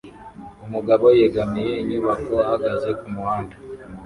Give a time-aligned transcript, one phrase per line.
[0.65, 3.55] Umugabo yegamiye inyubako ahagaze kumuhanda